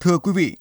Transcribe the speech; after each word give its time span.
Thưa 0.00 0.18
quý 0.18 0.32
vị, 0.32 0.56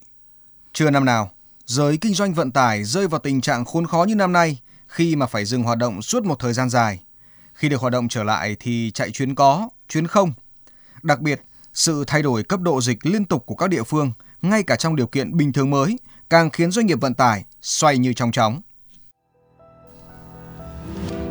chưa 0.74 0.90
năm 0.90 1.06
nào, 1.06 1.32
giới 1.66 1.98
kinh 1.98 2.14
doanh 2.14 2.34
vận 2.34 2.52
tải 2.52 2.84
rơi 2.84 3.08
vào 3.08 3.20
tình 3.20 3.42
trạng 3.42 3.66
khốn 3.66 3.88
khó 3.88 4.04
như 4.04 4.16
năm 4.16 4.34
nay 4.34 4.60
khi 4.88 5.16
mà 5.16 5.26
phải 5.26 5.46
dừng 5.46 5.64
hoạt 5.64 5.78
động 5.78 6.02
suốt 6.02 6.24
một 6.24 6.36
thời 6.40 6.54
gian 6.54 6.70
dài. 6.70 7.00
Khi 7.54 7.70
được 7.70 7.82
hoạt 7.82 7.94
động 7.94 8.08
trở 8.10 8.24
lại 8.24 8.56
thì 8.60 8.92
chạy 8.92 9.12
chuyến 9.12 9.36
có, 9.36 9.70
chuyến 9.90 10.08
không. 10.08 10.34
Đặc 11.04 11.20
biệt, 11.20 11.42
sự 11.74 12.04
thay 12.08 12.22
đổi 12.22 12.44
cấp 12.44 12.60
độ 12.60 12.82
dịch 12.82 13.06
liên 13.06 13.26
tục 13.26 13.46
của 13.46 13.56
các 13.56 13.70
địa 13.70 13.84
phương, 13.84 14.12
ngay 14.42 14.64
cả 14.64 14.76
trong 14.76 14.96
điều 14.96 15.08
kiện 15.08 15.38
bình 15.38 15.54
thường 15.54 15.70
mới, 15.70 16.00
càng 16.30 16.50
khiến 16.50 16.72
doanh 16.72 16.86
nghiệp 16.86 17.02
vận 17.02 17.14
tải 17.14 17.46
xoay 17.62 17.98
như 17.98 18.14
trong 18.14 18.32
chóng. 18.32 18.62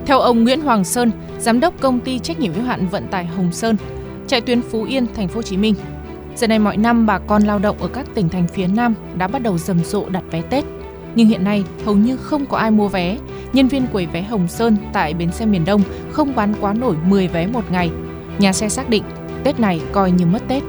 Theo 0.07 0.21
ông 0.21 0.45
Nguyễn 0.45 0.61
Hoàng 0.61 0.85
Sơn, 0.85 1.13
giám 1.41 1.61
đốc 1.61 1.81
công 1.81 2.01
ty 2.01 2.19
trách 2.19 2.41
nhiệm 2.41 2.55
hữu 2.55 2.65
hạn 2.65 2.89
vận 2.89 3.09
tải 3.11 3.27
Hồng 3.27 3.53
Sơn, 3.53 3.77
chạy 4.27 4.41
tuyến 4.41 4.63
Phú 4.63 4.85
Yên, 4.85 5.07
thành 5.15 5.29
phố 5.29 5.35
Hồ 5.35 5.43
Chí 5.43 5.57
Minh, 5.57 5.75
Giờ 6.39 6.47
này 6.47 6.59
mọi 6.59 6.77
năm 6.77 7.07
bà 7.07 7.19
con 7.19 7.43
lao 7.43 7.59
động 7.59 7.77
ở 7.81 7.89
các 7.89 8.07
tỉnh 8.15 8.29
thành 8.29 8.49
phía 8.49 8.67
Nam 8.67 8.95
đã 9.17 9.29
bắt 9.29 9.43
đầu 9.43 9.59
rầm 9.59 9.85
rộ 9.85 10.09
đặt 10.09 10.23
vé 10.31 10.43
Tết. 10.43 10.65
Nhưng 11.15 11.29
hiện 11.29 11.45
nay 11.45 11.65
hầu 11.85 11.97
như 11.97 12.17
không 12.17 12.47
có 12.47 12.57
ai 12.57 12.71
mua 12.71 12.89
vé. 12.89 13.19
Nhân 13.53 13.69
viên 13.69 13.87
quầy 13.87 14.07
vé 14.07 14.23
Hồng 14.23 14.49
Sơn 14.49 14.77
tại 14.93 15.15
bến 15.15 15.33
xe 15.33 15.47
miền 15.47 15.65
Đông 15.65 15.83
không 16.13 16.35
bán 16.35 16.55
quá 16.61 16.75
nổi 16.75 16.97
10 17.07 17.29
vé 17.29 17.47
một 17.47 17.71
ngày. 17.71 17.91
Nhà 18.39 18.53
xe 18.53 18.69
xác 18.69 18.89
định 18.89 19.03
Tết 19.45 19.61
này 19.61 19.81
coi 19.93 20.11
như 20.11 20.27
mất 20.27 20.43
Tết. 20.49 20.63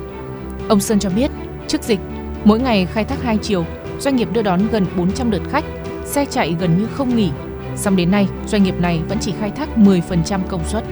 Ông 0.68 0.80
Sơn 0.80 1.00
cho 1.00 1.10
biết, 1.10 1.32
trước 1.68 1.84
dịch, 1.84 2.00
mỗi 2.44 2.60
ngày 2.60 2.86
khai 2.86 3.04
thác 3.04 3.24
2 3.24 3.38
chiều, 3.38 3.66
doanh 4.00 4.16
nghiệp 4.16 4.28
đưa 4.34 4.42
đón 4.42 4.62
gần 4.72 4.86
400 4.98 5.32
lượt 5.32 5.42
khách, 5.50 5.66
xe 6.06 6.26
chạy 6.26 6.56
gần 6.60 6.78
như 6.78 6.88
không 6.94 7.16
nghỉ. 7.16 7.32
Song 7.76 7.96
đến 7.96 8.12
nay, 8.12 8.28
doanh 8.48 8.64
nghiệp 8.64 8.76
này 8.80 9.02
vẫn 9.10 9.18
chỉ 9.22 9.34
khai 9.40 9.52
thác 9.52 9.70
10% 9.78 10.40
công 10.48 10.64
suất. 10.68 10.84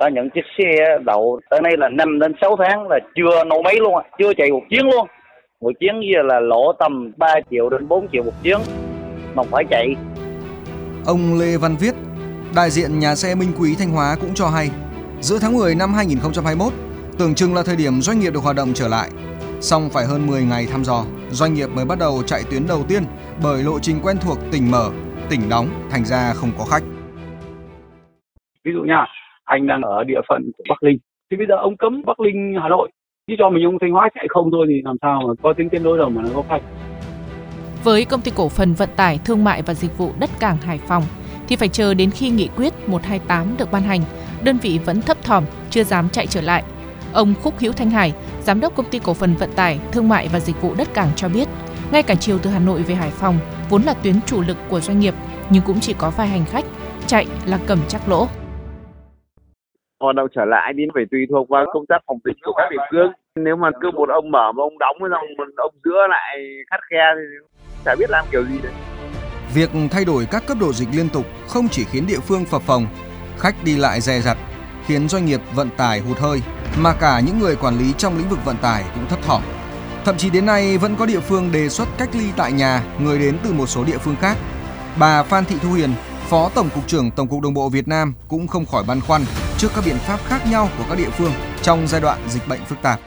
Có 0.00 0.06
những 0.06 0.30
chiếc 0.34 0.44
xe 0.58 0.98
đậu 1.04 1.40
tới 1.50 1.60
nay 1.60 1.72
là 1.78 1.88
5 1.88 2.18
đến 2.18 2.32
6 2.40 2.56
tháng 2.56 2.88
là 2.88 2.98
chưa 3.16 3.44
nổ 3.44 3.62
máy 3.62 3.74
luôn, 3.78 3.94
chưa 4.18 4.34
chạy 4.34 4.52
một 4.52 4.62
chuyến 4.70 4.86
luôn. 4.86 5.06
Một 5.60 5.72
chuyến 5.80 5.94
giờ 6.12 6.22
là 6.22 6.40
lỗ 6.40 6.72
tầm 6.78 7.12
3 7.16 7.34
triệu 7.50 7.70
đến 7.70 7.88
4 7.88 8.08
triệu 8.12 8.22
một 8.22 8.32
chuyến 8.42 8.58
mà 9.34 9.42
phải 9.50 9.64
chạy. 9.70 9.94
Ông 11.06 11.38
Lê 11.38 11.56
Văn 11.56 11.76
Viết, 11.80 11.94
đại 12.56 12.70
diện 12.70 12.98
nhà 12.98 13.14
xe 13.14 13.34
Minh 13.34 13.52
Quý 13.60 13.74
Thanh 13.78 13.90
Hóa 13.90 14.16
cũng 14.20 14.30
cho 14.34 14.48
hay, 14.48 14.68
giữa 15.20 15.38
tháng 15.40 15.54
10 15.54 15.74
năm 15.74 15.94
2021, 15.94 16.72
tưởng 17.18 17.34
chừng 17.34 17.54
là 17.54 17.62
thời 17.66 17.76
điểm 17.76 18.00
doanh 18.00 18.20
nghiệp 18.20 18.30
được 18.30 18.40
hoạt 18.42 18.56
động 18.56 18.68
trở 18.74 18.88
lại. 18.88 19.10
Song 19.60 19.88
phải 19.92 20.04
hơn 20.04 20.26
10 20.26 20.42
ngày 20.42 20.66
thăm 20.72 20.84
dò, 20.84 21.04
doanh 21.30 21.54
nghiệp 21.54 21.68
mới 21.74 21.84
bắt 21.84 21.98
đầu 21.98 22.22
chạy 22.26 22.40
tuyến 22.50 22.62
đầu 22.68 22.82
tiên 22.88 23.02
bởi 23.42 23.62
lộ 23.62 23.78
trình 23.78 23.96
quen 24.02 24.16
thuộc 24.20 24.38
tỉnh 24.52 24.70
mở, 24.70 24.90
tỉnh 25.30 25.40
đóng, 25.50 25.68
thành 25.90 26.04
ra 26.04 26.32
không 26.34 26.50
có 26.58 26.64
khách. 26.64 26.82
Ví 28.64 28.72
dụ 28.74 28.82
nha, 28.82 29.06
anh 29.56 29.66
đang 29.66 29.82
ở 29.82 30.04
địa 30.04 30.20
phận 30.28 30.42
của 30.56 30.64
Bắc 30.68 30.82
Linh. 30.82 30.98
Thì 31.30 31.36
bây 31.36 31.46
giờ 31.46 31.56
ông 31.56 31.76
cấm 31.76 32.02
Bắc 32.06 32.20
Linh 32.20 32.54
Hà 32.62 32.68
Nội. 32.68 32.90
Chứ 33.28 33.34
cho 33.38 33.50
mình 33.50 33.64
ông 33.64 33.78
Thanh 33.80 33.90
Hóa 33.90 34.08
chạy 34.14 34.26
không 34.28 34.50
thôi 34.52 34.66
thì 34.68 34.82
làm 34.84 34.96
sao 35.02 35.22
mà 35.26 35.34
có 35.42 35.52
tính 35.52 35.68
kết 35.68 35.78
nối 35.78 35.98
đâu 35.98 36.08
mà 36.10 36.22
nó 36.22 36.28
có 36.34 36.42
khách. 36.48 36.62
Với 37.84 38.04
công 38.04 38.20
ty 38.20 38.30
cổ 38.36 38.48
phần 38.48 38.74
vận 38.74 38.88
tải 38.96 39.18
thương 39.24 39.44
mại 39.44 39.62
và 39.62 39.74
dịch 39.74 39.98
vụ 39.98 40.12
đất 40.20 40.30
cảng 40.40 40.56
Hải 40.56 40.78
Phòng 40.78 41.02
thì 41.48 41.56
phải 41.56 41.68
chờ 41.68 41.94
đến 41.94 42.10
khi 42.10 42.30
nghị 42.30 42.48
quyết 42.56 42.72
128 42.88 43.56
được 43.58 43.72
ban 43.72 43.82
hành, 43.82 44.00
đơn 44.44 44.58
vị 44.62 44.80
vẫn 44.84 45.00
thấp 45.00 45.16
thỏm, 45.22 45.44
chưa 45.70 45.84
dám 45.84 46.08
chạy 46.08 46.26
trở 46.26 46.40
lại. 46.40 46.62
Ông 47.12 47.34
Khúc 47.42 47.58
Hữu 47.58 47.72
Thanh 47.72 47.90
Hải, 47.90 48.12
giám 48.40 48.60
đốc 48.60 48.76
công 48.76 48.86
ty 48.90 48.98
cổ 48.98 49.14
phần 49.14 49.34
vận 49.34 49.50
tải 49.56 49.78
thương 49.92 50.08
mại 50.08 50.28
và 50.32 50.40
dịch 50.40 50.62
vụ 50.62 50.74
đất 50.78 50.88
cảng 50.94 51.08
cho 51.16 51.28
biết, 51.28 51.48
ngay 51.92 52.02
cả 52.02 52.14
chiều 52.14 52.38
từ 52.42 52.50
Hà 52.50 52.58
Nội 52.58 52.82
về 52.82 52.94
Hải 52.94 53.10
Phòng 53.10 53.38
vốn 53.70 53.82
là 53.82 53.94
tuyến 53.94 54.14
chủ 54.26 54.42
lực 54.42 54.56
của 54.68 54.80
doanh 54.80 55.00
nghiệp 55.00 55.14
nhưng 55.50 55.62
cũng 55.66 55.80
chỉ 55.80 55.94
có 55.98 56.10
vài 56.10 56.28
hành 56.28 56.44
khách, 56.44 56.64
chạy 57.06 57.26
là 57.46 57.58
cầm 57.66 57.78
chắc 57.88 58.08
lỗ 58.08 58.28
hoạt 60.06 60.16
động 60.16 60.28
trở 60.36 60.44
lại 60.44 60.72
đi 60.72 60.84
phải 60.94 61.04
tùy 61.10 61.20
thuộc 61.30 61.48
vào 61.48 61.64
công 61.72 61.86
tác 61.86 61.98
phòng 62.06 62.18
dịch 62.24 62.36
của 62.44 62.52
các 62.56 62.68
địa 62.70 62.84
phương 62.90 63.10
nếu 63.46 63.56
mà 63.56 63.70
cứ 63.80 63.90
một 63.90 64.08
ông 64.08 64.30
mở 64.30 64.52
mà 64.52 64.62
ông 64.62 64.78
đóng 64.78 64.96
với 65.00 65.10
ông 65.14 65.50
ông 65.56 65.74
giữa 65.84 66.02
lại 66.10 66.36
khắt 66.70 66.80
khe 66.90 67.04
thì 67.16 67.26
chả 67.84 67.94
biết 67.98 68.10
làm 68.10 68.24
kiểu 68.32 68.44
gì 68.44 68.58
đấy 68.62 68.72
Việc 69.54 69.70
thay 69.90 70.04
đổi 70.04 70.26
các 70.30 70.42
cấp 70.46 70.56
độ 70.60 70.72
dịch 70.72 70.88
liên 70.92 71.08
tục 71.08 71.26
không 71.48 71.68
chỉ 71.68 71.84
khiến 71.84 72.06
địa 72.06 72.18
phương 72.18 72.44
phập 72.44 72.62
phồng, 72.62 72.86
khách 73.38 73.54
đi 73.64 73.76
lại 73.76 74.00
dè 74.00 74.20
dặt, 74.20 74.36
khiến 74.86 75.08
doanh 75.08 75.26
nghiệp 75.26 75.40
vận 75.54 75.68
tải 75.76 76.00
hụt 76.00 76.18
hơi, 76.18 76.42
mà 76.78 76.94
cả 77.00 77.20
những 77.26 77.38
người 77.38 77.56
quản 77.56 77.78
lý 77.78 77.92
trong 77.98 78.18
lĩnh 78.18 78.28
vực 78.28 78.44
vận 78.44 78.56
tải 78.62 78.84
cũng 78.94 79.06
thấp 79.08 79.18
thỏm. 79.22 79.42
Thậm 80.04 80.16
chí 80.16 80.30
đến 80.30 80.46
nay 80.46 80.78
vẫn 80.78 80.96
có 80.98 81.06
địa 81.06 81.20
phương 81.20 81.52
đề 81.52 81.68
xuất 81.68 81.88
cách 81.98 82.08
ly 82.12 82.24
tại 82.36 82.52
nhà 82.52 82.82
người 83.00 83.18
đến 83.18 83.36
từ 83.44 83.52
một 83.52 83.66
số 83.66 83.84
địa 83.84 83.98
phương 83.98 84.16
khác. 84.20 84.36
Bà 85.00 85.22
Phan 85.22 85.44
Thị 85.44 85.56
Thu 85.62 85.72
Hiền, 85.72 85.90
Phó 86.28 86.50
Tổng 86.54 86.68
cục 86.74 86.86
trưởng 86.86 87.10
Tổng 87.10 87.28
cục 87.28 87.42
Đường 87.42 87.54
bộ 87.54 87.68
Việt 87.68 87.88
Nam 87.88 88.14
cũng 88.28 88.46
không 88.46 88.64
khỏi 88.64 88.84
băn 88.88 89.00
khoăn 89.00 89.22
trước 89.58 89.68
các 89.74 89.84
biện 89.86 89.96
pháp 90.06 90.18
khác 90.28 90.40
nhau 90.50 90.68
của 90.78 90.84
các 90.88 90.98
địa 90.98 91.10
phương 91.10 91.32
trong 91.62 91.86
giai 91.86 92.00
đoạn 92.00 92.18
dịch 92.28 92.42
bệnh 92.48 92.60
phức 92.68 92.78
tạp. 92.82 92.98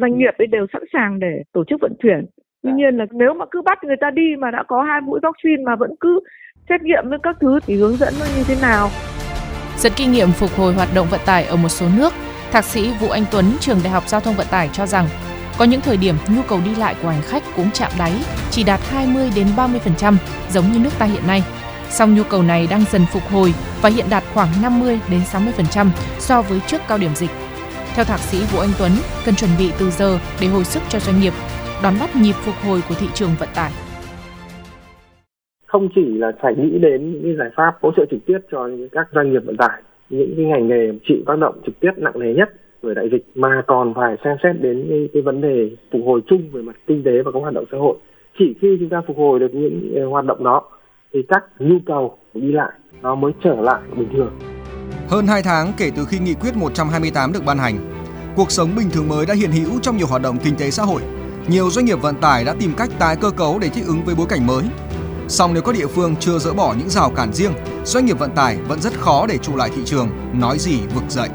Doanh 0.00 0.18
nghiệp 0.18 0.34
ấy 0.38 0.46
đều 0.46 0.66
sẵn 0.72 0.82
sàng 0.92 1.20
để 1.20 1.42
tổ 1.52 1.64
chức 1.68 1.80
vận 1.80 1.92
chuyển. 2.02 2.26
Tuy 2.62 2.72
nhiên 2.72 2.96
là 2.96 3.04
nếu 3.10 3.34
mà 3.34 3.44
cứ 3.50 3.62
bắt 3.62 3.78
người 3.84 3.96
ta 4.00 4.10
đi 4.10 4.28
mà 4.38 4.50
đã 4.50 4.62
có 4.68 4.82
hai 4.82 5.00
mũi 5.00 5.20
vaccine 5.22 5.62
mà 5.66 5.76
vẫn 5.76 5.90
cứ 6.00 6.20
xét 6.68 6.82
nghiệm 6.82 7.04
với 7.08 7.18
các 7.22 7.36
thứ 7.40 7.60
thì 7.66 7.74
hướng 7.74 7.96
dẫn 7.96 8.14
nó 8.20 8.26
như 8.36 8.44
thế 8.46 8.56
nào? 8.62 8.88
Dẫn 9.76 9.92
kinh 9.96 10.12
nghiệm 10.12 10.30
phục 10.32 10.50
hồi 10.50 10.74
hoạt 10.74 10.88
động 10.94 11.06
vận 11.10 11.20
tải 11.26 11.44
ở 11.44 11.56
một 11.56 11.68
số 11.68 11.86
nước, 11.98 12.12
Thạc 12.52 12.64
sĩ 12.64 12.90
Vũ 13.00 13.08
Anh 13.08 13.24
Tuấn, 13.32 13.44
trường 13.60 13.78
Đại 13.84 13.92
học 13.92 14.02
Giao 14.06 14.20
thông 14.20 14.34
Vận 14.34 14.46
tải 14.50 14.68
cho 14.72 14.86
rằng 14.86 15.06
có 15.58 15.64
những 15.64 15.80
thời 15.80 15.96
điểm 15.96 16.14
nhu 16.36 16.42
cầu 16.48 16.60
đi 16.64 16.74
lại 16.74 16.94
của 17.02 17.08
hành 17.08 17.22
khách 17.22 17.42
cũng 17.56 17.70
chạm 17.72 17.92
đáy, 17.98 18.12
chỉ 18.50 18.64
đạt 18.64 18.80
20 18.90 19.30
đến 19.36 19.46
30% 19.56 20.14
giống 20.50 20.64
như 20.72 20.78
nước 20.78 20.90
ta 20.98 21.06
hiện 21.06 21.26
nay. 21.26 21.42
Song 21.98 22.14
nhu 22.14 22.22
cầu 22.30 22.42
này 22.42 22.66
đang 22.70 22.80
dần 22.92 23.02
phục 23.12 23.22
hồi 23.22 23.48
và 23.82 23.88
hiện 23.88 24.06
đạt 24.10 24.22
khoảng 24.34 24.48
50 24.62 24.98
đến 25.10 25.20
60% 25.20 25.86
so 26.18 26.42
với 26.42 26.60
trước 26.66 26.80
cao 26.88 26.98
điểm 26.98 27.14
dịch. 27.14 27.30
Theo 27.94 28.04
thạc 28.04 28.20
sĩ 28.20 28.38
Vũ 28.50 28.58
Anh 28.66 28.74
Tuấn, 28.78 28.92
cần 29.24 29.34
chuẩn 29.34 29.50
bị 29.58 29.72
từ 29.78 29.90
giờ 29.90 30.18
để 30.40 30.46
hồi 30.46 30.64
sức 30.64 30.82
cho 30.88 30.98
doanh 30.98 31.20
nghiệp, 31.20 31.32
đón 31.82 31.94
bắt 32.00 32.10
nhịp 32.16 32.36
phục 32.44 32.54
hồi 32.66 32.80
của 32.88 32.94
thị 33.00 33.06
trường 33.14 33.30
vận 33.40 33.48
tải. 33.54 33.72
Không 35.66 35.88
chỉ 35.94 36.04
là 36.18 36.32
phải 36.42 36.54
nghĩ 36.56 36.78
đến 36.78 37.12
những 37.12 37.36
giải 37.38 37.50
pháp 37.56 37.72
hỗ 37.82 37.90
trợ 37.96 38.04
trực 38.10 38.20
tiếp 38.26 38.38
cho 38.50 38.68
các 38.92 39.06
doanh 39.14 39.32
nghiệp 39.32 39.42
vận 39.46 39.56
tải, 39.56 39.82
những 40.10 40.34
cái 40.36 40.44
ngành 40.46 40.68
nghề 40.68 40.92
chịu 41.08 41.18
tác 41.26 41.38
động 41.38 41.54
trực 41.66 41.80
tiếp 41.80 41.92
nặng 41.96 42.18
nề 42.18 42.34
nhất 42.34 42.48
bởi 42.82 42.94
đại 42.94 43.08
dịch 43.12 43.24
mà 43.34 43.62
còn 43.66 43.94
phải 43.94 44.16
xem 44.24 44.36
xét 44.42 44.60
đến 44.60 44.86
cái, 44.88 45.08
cái 45.12 45.22
vấn 45.22 45.40
đề 45.40 45.70
phục 45.92 46.00
hồi 46.06 46.20
chung 46.26 46.42
về 46.52 46.62
mặt 46.62 46.76
kinh 46.86 47.02
tế 47.02 47.22
và 47.24 47.30
các 47.32 47.40
hoạt 47.40 47.54
động 47.54 47.64
xã 47.72 47.78
hội. 47.78 47.96
Chỉ 48.38 48.54
khi 48.60 48.76
chúng 48.80 48.88
ta 48.88 49.02
phục 49.06 49.16
hồi 49.16 49.40
được 49.40 49.54
những 49.54 49.92
ờ, 49.96 50.06
hoạt 50.06 50.24
động 50.24 50.44
đó 50.44 50.62
thì 51.14 51.20
các 51.28 51.42
nhu 51.58 51.76
cầu 51.86 52.18
đi 52.34 52.52
lại 52.52 52.72
nó 53.02 53.14
mới 53.14 53.32
trở 53.44 53.54
lại 53.60 53.82
bình 53.96 54.08
thường. 54.12 54.38
Hơn 55.08 55.26
2 55.26 55.42
tháng 55.42 55.72
kể 55.76 55.90
từ 55.96 56.04
khi 56.04 56.18
nghị 56.18 56.34
quyết 56.34 56.56
128 56.56 57.32
được 57.32 57.44
ban 57.44 57.58
hành, 57.58 57.78
cuộc 58.36 58.50
sống 58.50 58.70
bình 58.76 58.90
thường 58.90 59.08
mới 59.08 59.26
đã 59.26 59.34
hiện 59.34 59.50
hữu 59.52 59.80
trong 59.82 59.96
nhiều 59.96 60.06
hoạt 60.06 60.22
động 60.22 60.36
kinh 60.44 60.56
tế 60.56 60.70
xã 60.70 60.82
hội. 60.82 61.02
Nhiều 61.48 61.70
doanh 61.70 61.84
nghiệp 61.84 62.02
vận 62.02 62.14
tải 62.16 62.44
đã 62.44 62.54
tìm 62.60 62.72
cách 62.76 62.90
tái 62.98 63.16
cơ 63.16 63.30
cấu 63.30 63.58
để 63.58 63.68
thích 63.68 63.84
ứng 63.86 64.04
với 64.04 64.14
bối 64.14 64.26
cảnh 64.28 64.46
mới. 64.46 64.64
Song 65.28 65.54
nếu 65.54 65.62
có 65.62 65.72
địa 65.72 65.86
phương 65.86 66.16
chưa 66.20 66.38
dỡ 66.38 66.52
bỏ 66.52 66.74
những 66.78 66.88
rào 66.88 67.10
cản 67.10 67.32
riêng, 67.32 67.52
doanh 67.84 68.06
nghiệp 68.06 68.18
vận 68.18 68.30
tải 68.30 68.56
vẫn 68.68 68.80
rất 68.80 68.92
khó 69.00 69.26
để 69.26 69.38
trụ 69.38 69.56
lại 69.56 69.70
thị 69.76 69.82
trường, 69.84 70.08
nói 70.32 70.58
gì 70.58 70.80
vực 70.94 71.04
dậy. 71.08 71.28